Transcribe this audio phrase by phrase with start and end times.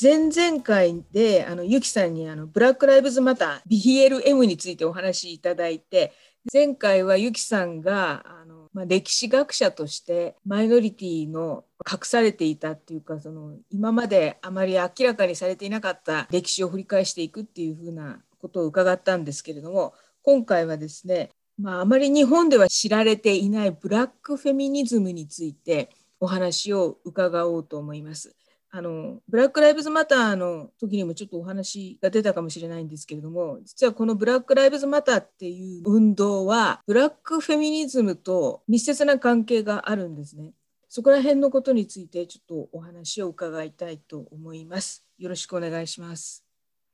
[0.00, 6.12] 前々回であのゆきさんにあのブラック・ライブズ・マター BLM についてお話しいただいて
[6.52, 25.88] 前回はゆきさんがあの、まあ、歴史学者としてマイノリティの隠されていたっていうかその今まであまり明らかにされていなかった歴史を振り返していくっていうふうなことを伺ったんですけれども今回はですね、まあ、あまり日本では知られていないブラックフェミニズムについて
[26.20, 28.36] お話を伺おうと思います。
[28.76, 40.52] あのブラック・ライブズ・マターの時にもちょっとお話が出たかもしれないんですけれども実はこのブラック・ライブズ・マターっていう運動はブラックフェミニズムと密接な関係があるんですね。
[40.90, 45.06] そこら辺のことについてちょっとお話を伺いたいと思います。
[45.16, 46.44] よろしくお願いします。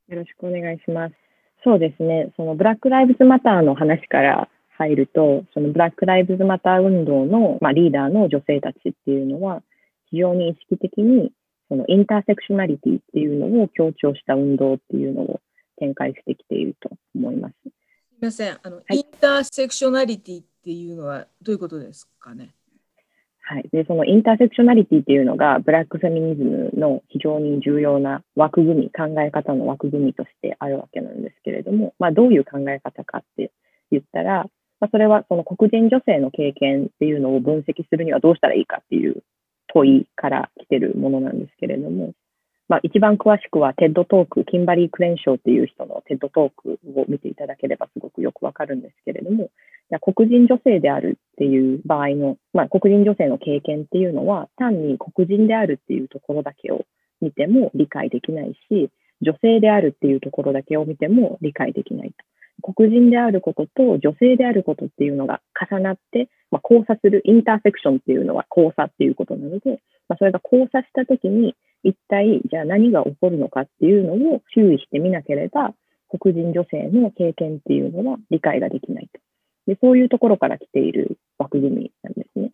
[0.07, 1.15] よろしくお願いします。
[1.65, 2.31] そうですね。
[2.37, 9.61] そのブラック・ライブズ・マターの話から入ると、そのブラック・ライブズ・マター運動の、まあ、リーダーの女性たちっていうのは、
[10.09, 11.31] 非常に意識的に
[11.69, 15.41] そのインターセクショナリティっていうのを強調した運動っていうのを
[15.77, 17.55] 展開してきていると思います。
[17.63, 17.71] すみ
[18.27, 22.53] ませんあの、はい、インターセクショナリティっていうのはどういうことですかね？
[23.45, 33.51] はい、でそのインターセクショナリティっていうのがブラックフェミニズムの非常に重要な枠組み考え方の枠組みとしてあるわけなんですけれども、まあ、どういう考え方かって
[33.91, 34.45] 言ったら、
[34.79, 39.23] まあ、それはその黒人女性の経験っていうのを分析するにはどうしたらいいかっていう
[39.73, 42.13] 問いから来てるものなんですけれども、
[42.69, 49.49] まあ、一番詳しくは TED Talk、キンバリー・クレンショーっていう人の TED Talk を見ていただければすごくよくわかるんですけれども、
[50.01, 56.85] 黒人女性であるっていう場合の、まあ、黒人女性の経験っていうのは、単に黒人であるっていうところだけを
[57.21, 58.89] 見ても理解できないし、
[59.21, 62.15] 女性であるっていうところだけを見ても理解できないと。
[62.63, 75.73] 黒人であることと女性であることっていうのが重なって、まあ、交差する、インターセクションっていうのは交差っていうことなので、まあ、それが交差したときに、一体じゃあ何が起こるのかっていうのを注意してみなければ、
[76.17, 79.19] 黒人女性の経験っていうのは理解ができないと。
[79.67, 82.51] でそういうところから来ている枠組みなんですね。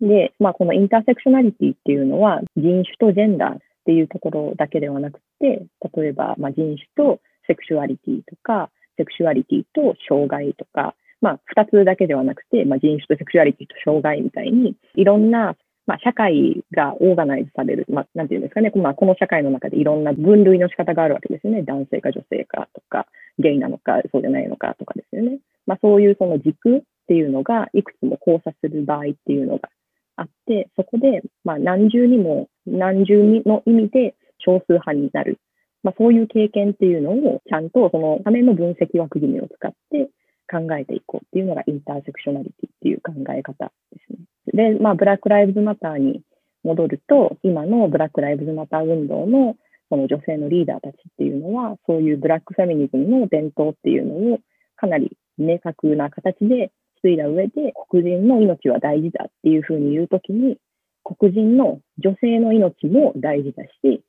[0.00, 21.62] で、まあ、このインターセクショナリティっていうのは人種とジェンダーっていうところだけではなくて、例えばまあ人種とセクシュアリティとか、セクシュアリティと障害とか、まあ、二つだけではなくて、まあ、人種とセクシュアリティと障害みたいに、いろんな、まあ、社会がオーガナイズされる、まあ、なんていうんですかね、まあ、この社会の中でいろんな分類の仕方があるわけですよね。
[21.62, 23.06] 男性か女性かとか、
[23.38, 25.38] ゲイなのか、そうじゃないのかとかですよね。
[25.66, 29.68] まあ、そういうその軸っていうのが、いくつも交差する場合っていうのが
[30.16, 35.38] あって、そこで、まあ、何重にも、何重にの意味で少数派になる
[35.86, 40.10] まあ、そういう経験っていうのをちゃんとそのための分析枠組みを使って
[40.50, 44.72] 考えていこうっていうのがインターセクショナリティっていう考え方ですね。
[44.72, 46.22] で、まあ、ブラック・ライブズ・マターに
[46.64, 49.54] 戻ると、今のブラック・ライブズ・マター運動の
[49.88, 54.40] その女性のリーダーたちっていうのは、そういうブラックフェミニズムの伝統っていうのを
[54.74, 60.58] かなり明確な形で継いだ上で、黒人の命は大事だっていうふうに言うときに、
[61.04, 64.02] 黒人の女性の命も大事だし、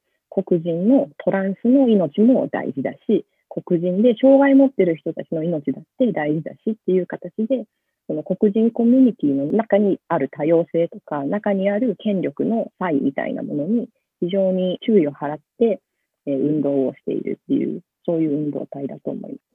[0.43, 7.65] 黒人のトランスの命も大事だし、黒人で障害を持ってる人たちの命だって大事だしっていう形で、
[8.07, 13.89] その黒人コミュニティの中にある多様性とか、中にある権力の差異みたいなものに
[14.19, 15.81] 非常に注意を払って、
[16.25, 19.47] え運動をしているっていう、そういう運動体だと思います。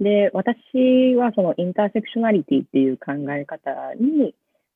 [0.00, 4.34] で、私はそのインターセクショナリティっていう考え方に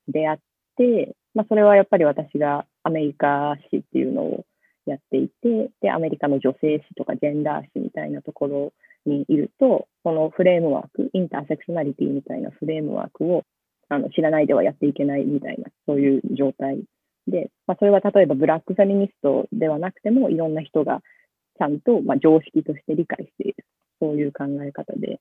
[0.08, 0.38] 出会っ
[0.76, 4.44] て、まあ、それはやっぱり私がアメリカ史っていうのを
[4.86, 8.72] やっていて、で、アメリカの女性誌とかジェンダー誌みたいなところ
[9.06, 13.44] にいると、そのフレームワーク、インターセクショナリティみたいなフレームワークを
[13.88, 16.82] あの知らないではやっていけないみたいな、そういう状態
[17.26, 21.00] で、まあ、それは例えばブラックフェミニストではなくても、いろんな人が
[21.58, 23.64] ちゃんと、まあ、常識として理解している、
[24.00, 25.20] そういう考え方で。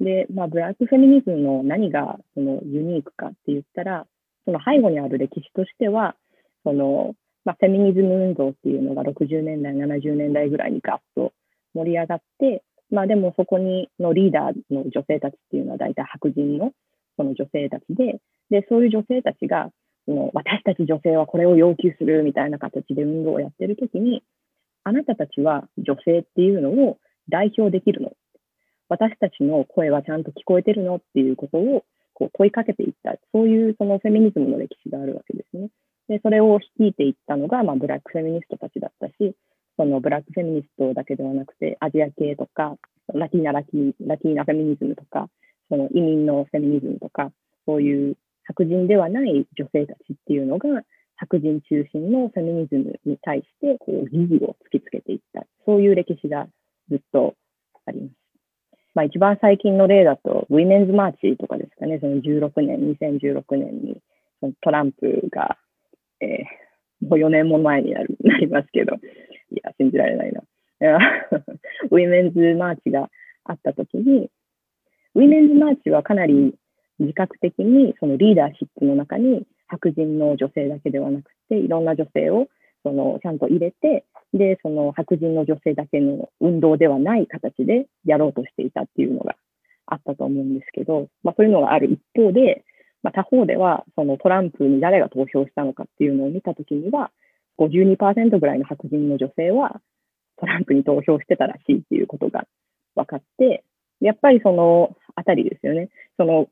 [0.00, 4.06] で、まあ、ブラックフェミニズムの何がそのユニークかって言ったら、
[4.46, 6.16] その背後にある歴史としては、
[6.64, 7.14] その
[7.44, 11.32] まあ、フェミニズム運動っていうのが60年代、70年代ぐらいにガッと
[11.74, 16.72] 盛り上がって、まあでもそこにのリーダーの女性たちっていうのは大体白人の
[17.16, 18.20] その女性たちで、
[18.50, 19.70] で、そういう女性たちが、
[20.06, 24.22] その私たち女性はこれを要求するみたいな形で運動をやってるときに、
[24.82, 26.98] あなたたちは女性っていうのを
[27.28, 28.12] 代表できるの
[28.88, 35.68] 私たちの声はちゃんと聞こえてるのっていうことをこう問いかけていった、そういうそのフェミニズムの歴史があるわけですね。
[36.10, 39.36] で、それを率いていったのが、まあ、ブラックフェミニストたちだったし、
[39.76, 42.74] そのブラックフェミニストだけではなくて、アジア系とか、
[43.14, 45.28] ラティーナラティ、ラティーナフェミニズムとか、
[45.68, 47.30] その移民のフェミニズムとか、
[47.64, 50.82] そういう白人ではない女性たちっていうのが、
[51.14, 56.48] 白人中心のフェミニズムに対してこう疑義を突きつけていった、そういう歴史が
[56.88, 57.34] ずっと
[57.86, 58.12] あります。
[58.94, 64.00] まあ、一番最近の例だと、ウィメンズマーチとかですかね、その16年、2016年に
[64.40, 65.56] そのトランプが、
[66.20, 68.98] えー、もう4年も前になるなりますけど、い
[69.62, 70.42] や、信じられないな。
[71.90, 73.10] ウィメンズマーチが
[73.44, 74.30] あったときに、
[75.14, 76.54] ウィメンズマーチはかなり
[76.98, 82.48] 自覚的にそのリーダーシップの中に白人の女性だけではなくて、いろんな女性を
[82.82, 89.36] そのちゃんと入れて、で、その白人の女性だけの運動ではない形でやろうとしていたっていうのが
[89.86, 92.64] あったと思うんですけど、まあ、そういうのがある一方で、
[93.02, 97.10] まあ、他方では、そのトランプに誰が投票したのかっていうのを見たときには、
[97.58, 99.80] 52%ぐらいの白人の女性は
[100.38, 102.46] トランプに投票してたらしいっていうことが
[102.94, 103.64] 分かって、
[104.00, 105.90] やっぱりそのあたりですよね。
[106.16, 106.48] その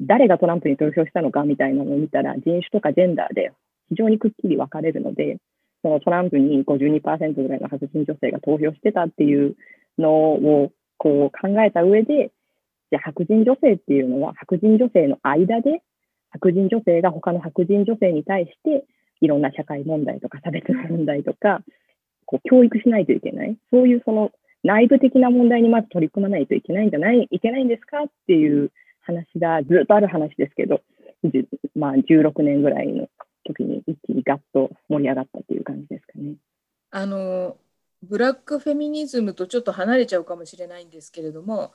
[0.00, 3.52] 誰がトランプに投票したのかみたいなのを見たら、人種とかジェンダーで
[3.90, 5.38] 非常にくっきり分かれるので、
[5.82, 9.54] そのトランプに52%ぐらいの白人女性が投票してたっていう
[9.98, 12.32] のをこう考えた上で、
[12.92, 15.82] じゃあ白人女性っていうのは白人女性の間で、
[16.30, 18.84] 白人女性が他の白人女性に対して
[19.22, 21.62] いろんな社会問題とか差別問題とか、
[22.26, 23.56] こう教育しないといけない。
[23.72, 24.30] そういうその
[24.62, 30.82] 内部的な問題にまず取り組まないといけないんじゃない、いけないんですかっていう話がずっとある話ですけど、
[31.74, 33.08] まあ、16年ぐらいの
[33.46, 36.34] 時に一気にガッと盛り上がったっていう感じですかね。
[36.90, 37.56] あの
[38.02, 41.72] ブラックフェミニズムとちょっと離れちゃうかもしれないんですけれども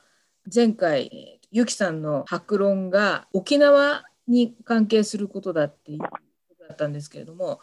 [0.53, 6.07] 前回ゆきさんの白論が沖縄に関係することだっていうこ
[6.57, 7.59] とだったんですけれども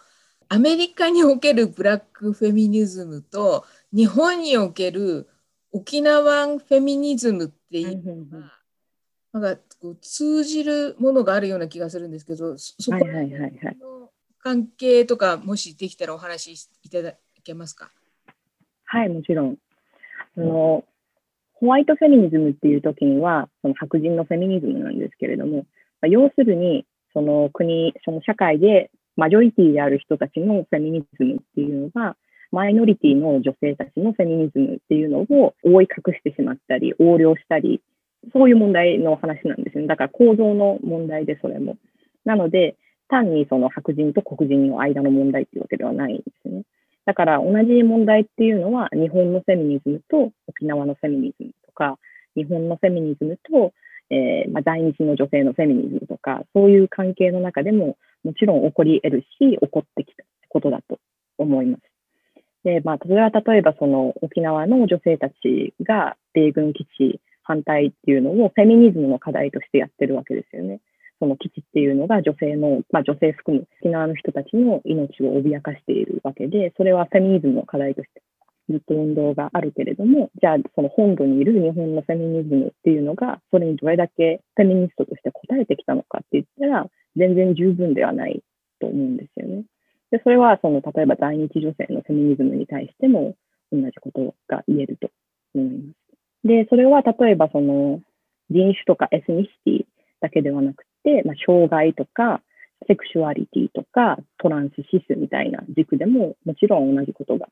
[0.48, 5.28] アメリカにおけるブラックフェミニズムと日本における
[5.72, 8.52] 沖縄フェミニズムっていうのが
[9.32, 17.90] なんかこう通じるものがあるような気がするんですけど、そこの関係とか、もしできたらお話しいただけますか？
[18.84, 19.56] はい、もちろん。
[20.36, 20.84] あの
[21.64, 25.64] ホワイトフェミニズムっていう時には、その白人のフェミニズムなんですけれども、ま
[26.02, 26.84] あ、要するに、
[27.14, 32.16] その国、その社会でマジョリティである人たちのフェミニズムっていうのが、
[32.52, 37.80] マイノリティの女性たちのフェミニズムっていうのを覆い隠してしまったり、横領したり
[38.34, 39.86] そういう問題の話なんですね。
[39.86, 41.78] だから構造の問題で、それも。
[42.26, 42.76] なので、
[43.08, 46.64] 単にその白人と黒人の間の問題っていうわけではないんですね。
[47.06, 51.98] だから同じ問題っていうのは、日本のフェミニズムと沖縄のフェミニズムか、
[52.36, 53.72] 日本のフェミニズムと、
[54.10, 60.98] えー、まあ、在日の女性のフェミニズムとか、そういう関係の中でも、もちろん起こり得るし、起こってきたことだと
[61.38, 61.82] 思います。
[62.64, 70.80] で、まあ、それは例えばその沖縄の女性たちが米軍基地反対っていうのをフェミニズムの課題としてやってるわけですよね。
[71.20, 78.22] その基地っていうのが女性の、まあ、女性含む沖縄の人たちの命を脅かしているわけで、それはフェミニズムの課題として
[78.68, 88.42] ずっと運動があるけれども、じゃあその本土にいる日本のフェミニズムっていうのが、それにどれだけフェミニストとして答えてきたのかって言ったら、全然十分ではない
[88.80, 89.64] と思うんですよね。
[90.10, 93.34] で、それはその例えば在日女性のフェミニズムに対しても
[93.72, 95.10] 同じことが言えると
[95.54, 96.48] 思います。
[96.48, 98.00] で、それは例えばその
[98.50, 99.86] 人種とかエスニシティ
[100.20, 102.42] だけではなくて、まあ、障害とか
[102.86, 107.48] セクシュアリティとかトランスシスみたいな軸でももちろん同じことが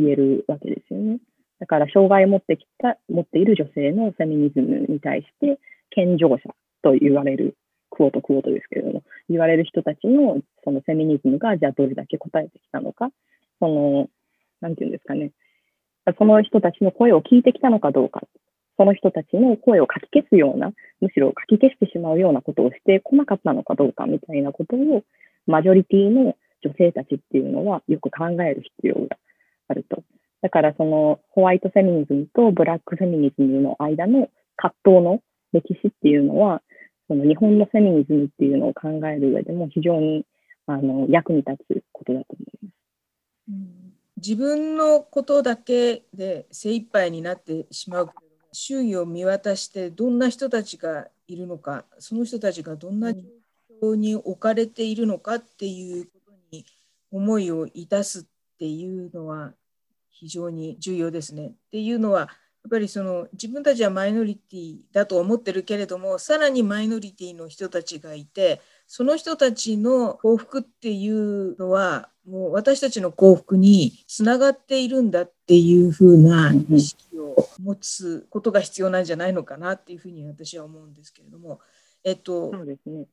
[0.00, 1.18] 言えるわけですよね。
[1.60, 5.58] だから障害を持ってきた、持っている女性のフェミニズムに対して
[5.90, 6.38] 健常者
[6.82, 7.56] と言われる、
[7.90, 13.10] クオートクオートですけれども、言われる人たちのそのフェミニズムがじゃあどれだけ答えてきたのか、
[13.58, 14.08] その、
[14.60, 15.32] なんていうんですかね、
[16.16, 18.22] その人たちの声を聞いてきたのかどうか、
[18.76, 25.02] その人たちの声をかき消すような、むしろかき消してしまうようなことをしてこなかったのかどうかみたいなことを、
[25.46, 29.16] マジョリティの女性たちっていうのはよく考える必要が。
[30.42, 35.20] だからそのホワイトフェミニズムとブラックフェミニズムの間の葛藤の
[35.52, 36.62] 歴史っていうのは、
[37.08, 40.24] その日本のフェミニズムっていうのを考える上でも非常に
[40.66, 42.74] あの役に立つことだと思います。
[43.48, 48.10] うん自分のことだけで精一杯になってしまう
[48.52, 53.20] 周囲を見渡してどんな人たちがいるのかその人たちがどんな状
[53.80, 56.66] 況に置かれているのかっていうことに
[57.12, 58.24] 思いをいたすっ
[58.58, 59.52] ていうのは
[60.18, 61.48] 非常に重要ですね。
[61.48, 62.28] っていうのは
[62.68, 81.60] っぱりその自分たちはマイノリティだと思ってるけれどもさらにマイノリティの人たちがいてその人たちの幸福っていうのはもう私たちの幸福につながっているんだっていうふうな意識を持つことが必要なんじゃないのかなっていうふうに私は思うんですけれども、
[82.04, 83.06] えっと、そうですね、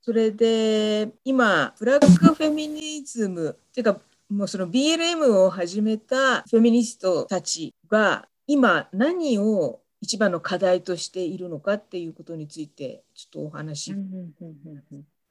[0.00, 13.92] それで今ブラックフェミニズムっていうかもうその BLM を始めたフェミニストたちが今何を一番の課題としているのかっていうことについてちょっとお話、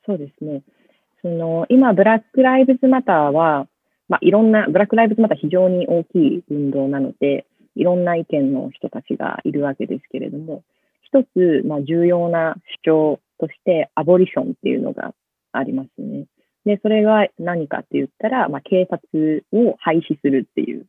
[0.05, 0.63] そうですね。
[1.21, 3.67] その今、ブラック・ライブズ・マターは、
[4.07, 10.63] まあ、いろんな、ブラック・ライブズ・マター非常に大きい運動なので、いろんな意見の人たちがいるわけですけれども、
[11.01, 15.13] 一つ、まあ、重要な主張として、アボリションっていうのが
[15.51, 16.25] ありますね。
[16.69, 20.85] で、それが何かって言ったら、まあ、警察を廃止するっていう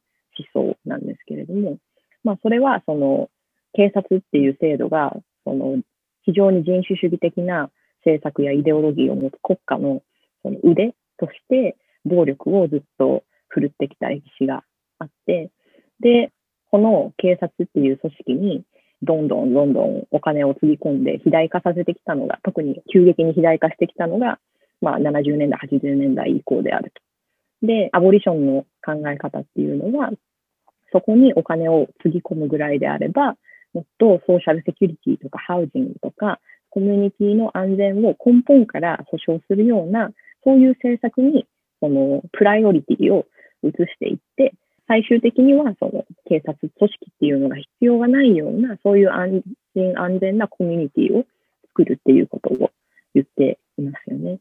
[0.54, 1.78] 思想なんですけれども、
[2.22, 3.30] まあ、それは、その、
[3.72, 5.78] 警察っていう制度が、その、
[6.24, 7.70] 非常に人種主義的な
[8.04, 10.02] 政策やイデオロギーを持つ国家の
[10.42, 14.62] その腕として暴力をずっと振るってきた歴史が
[14.98, 15.50] あって、
[16.00, 16.30] で、
[16.70, 18.64] この警察っていう組織に
[19.00, 24.38] どんどんどんどんお金をつぎ込んで肥大化させてきたのが、特に急激に肥大化してきたのが、
[24.80, 26.92] まあ、70年代、80年代以降である
[27.60, 27.66] と。
[27.66, 30.10] で、アボリションの考え方っていうのは、
[30.92, 33.36] そこにお金をつぎ込むぐらいであれば、
[33.72, 40.12] もっとソーシャルセキュリティとかハウジングとか、コミュニティの安全を根本から保障するような
[40.44, 41.46] そういう政策に、
[41.80, 43.26] その、プライオリティを
[43.62, 44.54] 移していって、
[44.88, 49.42] 最終的には、その、警察組織っていうのが必要がないような、そういう安
[49.74, 51.24] 心安全なコミュニティを
[51.68, 52.70] 作るっていうことを
[53.14, 54.38] 言っていますよね。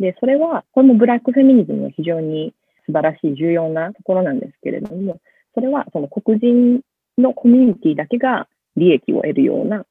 [0.00, 2.54] で、それは、これもブラックフェミニズムの非常に
[2.86, 5.20] 素晴らしい重要なところなんですけれども、
[5.54, 6.80] それはその黒人
[7.18, 9.84] のコミュニティだけが利益を得るような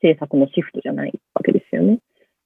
[0.00, 1.98] 政策のシフトじゃないわけですよね。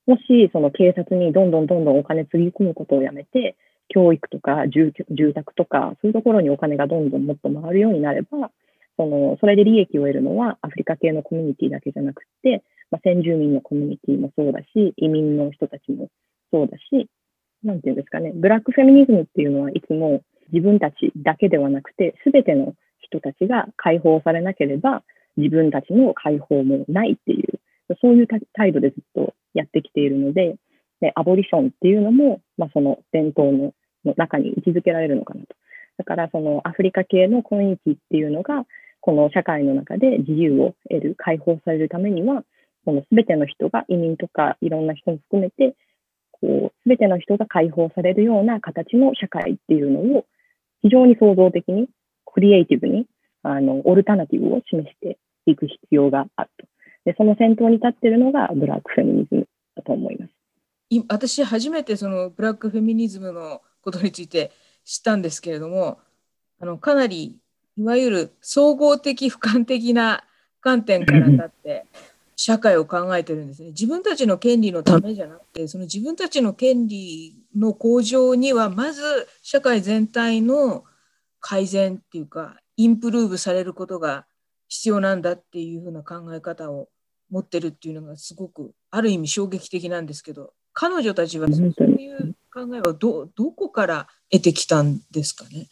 [0.07, 3.57] もし、その警察にどんどんどんどんお金つぎ込むことをやめて、
[3.89, 4.93] 教育とか住
[5.35, 8.51] 宅とか、そういうところにお金がどんどんもっと回るようになれば、
[8.97, 16.09] そのそれで利益を得るのはアフリカ系のコミュニティだけじゃなくて、まあ、先住民のコミュニティもそうだし、移民の人たちも
[16.51, 17.09] そうだし、
[17.63, 25.03] なんていうんですかね、ブラックフェミニズムっていうのはいつも自分たちだけではなくて、すべての人たちが解放されなければ、
[25.37, 27.61] 自分たちの解放もないっていう、
[28.01, 30.57] そういう態度でずっとやってきているので、
[31.01, 33.73] でアボリションっていうのも、まあ、その伝統の
[34.05, 35.49] の中に位置づけられるのかなと。
[35.99, 38.65] だからそのアフリカ系のコミュニティっていうのが、
[39.01, 42.45] この社会の中で自由を得る、解放されるためには、
[42.85, 45.75] その全ての人が移民とかいろんな人も含めて、
[46.41, 50.25] こう全ての人が解放されるような形の社会っていうのを
[50.83, 51.89] 非常に創造的に、
[52.25, 53.07] クリエイティブに、
[53.43, 56.67] あの、オルタナティブを示していく必要があると。
[57.05, 60.31] で、その先頭に立ってるのがブラックフェミニズムだと思います。
[61.09, 64.51] 私初めてそのブラックフェミニズムのことについて
[64.85, 66.01] 知ったんですけれども
[66.59, 67.39] あのかなり
[67.77, 70.25] いわゆる総合的俯瞰的な
[70.61, 71.87] 観点から立って
[72.43, 73.69] 社会を考えてるんですね。
[73.69, 79.03] 自分たちの権利のためじゃなくてその自分たちの権利の向上にはまず
[79.43, 80.85] 社会全体の
[81.41, 84.25] 改善っていうかインプルーブされることが
[84.69, 86.89] 必要なんだっていうふうな考え方を
[87.29, 95.61] 持ってるっていうのがすごくある意味衝撃的なんですけど彼女たちはそういう考えはどどこから得てきたんですかね？
[95.61, 95.67] っ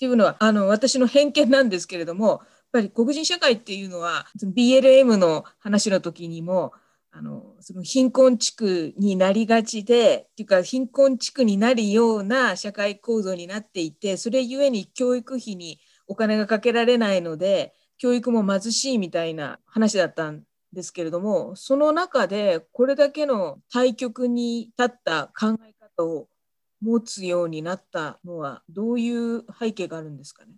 [0.00, 6.72] ていうのはあの私の偏見なんですけれどもっぱり黒人社会っていうのはその BLM の話の時にも
[7.10, 26.28] あのその貧困地区になりがちでっていうか貧困地区になるような社会構造になっていてそれゆえに教育費にお金がかけられないので教育も貧しいみたいな話だったんですけれどもその中でこれだけの対極に立った考え方を
[26.80, 30.52] 持つようになったのはどういう背景があるんですかね？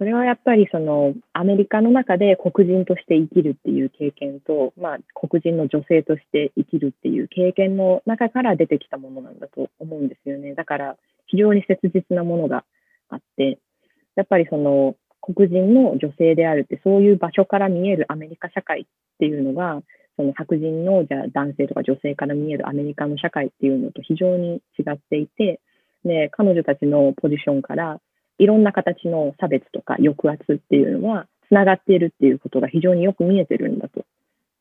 [0.00, 10.54] それはやっぱりそのアメリカの中で黒人として生きるっていう経験と、まあ、黒人の女性として生きるっていう経験の中から出てきたものなんだと思うんですよね。
[10.54, 12.64] だから非常に切実なものが
[13.10, 13.58] あって、
[14.16, 18.84] やっぱりその黒人の女性であるって、そういう場所から見えるアメリカ社会っ
[19.18, 19.82] ていうのが、
[20.16, 25.60] その白人のじゃあ男性とか女性から見えるアメリカの社会っていうのと非常に違っていて、
[26.06, 28.00] で、彼女たちのポジションから
[28.40, 34.04] いろんな形の差別とか抑圧っていうのはつながっているっていうことが非常によく見えてるんだと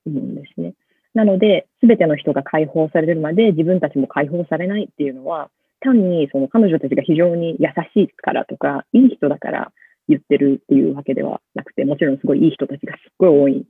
[0.06, 0.74] 思うんですね。
[1.14, 9.72] なので、すべての人が解放されるまで自分たちも解放されないっていうのは、単にその彼女たちが非常に優しいからとか、いい人だから
[10.08, 13.66] 言ってるっていうわけではなくて、もちろんすごいいい人たちがすっごい多い、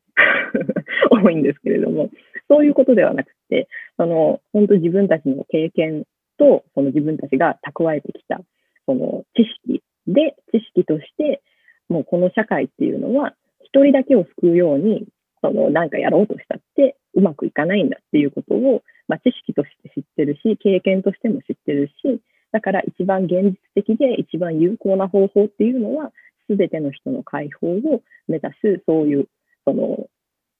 [1.24, 2.10] 多いんですけれども、
[2.48, 6.06] そういうことではなくて、その、本当自分たちの経験
[6.38, 8.42] と、その自分たちが蓄えてきた、
[8.86, 11.42] その知識で、知識として、
[11.90, 15.08] もうここの社会っていうのは、一人だけを救うように、
[15.42, 22.22] その、なんかやろうとしたって、うまくいかないんだっていうことを、まあ、知識として知ってるし、経験としても知ってるし、
[22.52, 26.12] だから一番現実的で一番有効な方法っていうのは、
[26.50, 29.28] すべての人の解放を目指す、そういう、
[29.66, 30.08] その、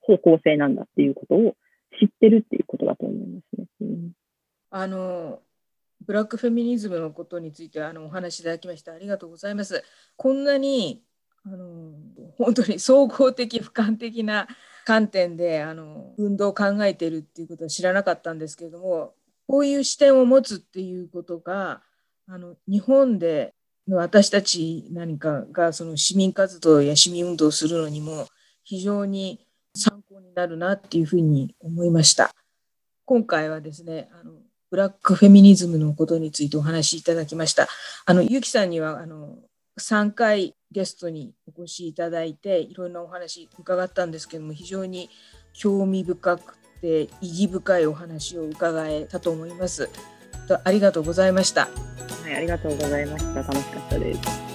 [0.02, 1.56] 方向性なんだっていうことを
[2.00, 3.68] 知ってるっていうことだと思いますね。
[3.82, 4.12] うん、
[4.72, 5.42] あの
[6.06, 9.84] ブラックフェミニズムのことについてあのお話しいただきましてありがとうございます。
[10.16, 11.04] こんなに
[11.46, 11.94] あの
[12.38, 14.48] 本当に総合的俯瞰的な
[14.86, 19.14] 観点であの運動を考えてるっていうことは知らなかったんですけれども
[19.48, 21.82] こういう視点を持つっていうことが
[22.28, 23.54] あの日本で
[23.88, 28.28] 私たち何かがその市民活動や市民運動をするのにも
[28.64, 32.32] 非常に参考になるなっていうふうに思いました。
[33.06, 34.34] 今回はですねあの
[34.70, 37.68] ブラックフェミニズムのことについてお話しいただきました。
[38.06, 39.38] あのゆきさんにはあの
[39.80, 45.10] 3回ゲストにお越しいただいていろんなお話伺ったんですけども非常に
[45.54, 49.90] 興味深くて意義深いお話を伺えたと思います。
[50.64, 51.68] ありがとうございました。
[52.24, 53.42] はい、ありがとうございました。
[53.42, 54.49] 楽しかったです。